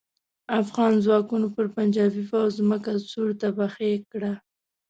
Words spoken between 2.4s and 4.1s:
ځمکه سور تبخی